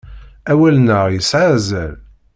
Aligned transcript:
Awal-nneɣ 0.51 1.05
yesɛa 1.11 1.49
azal. 1.57 1.93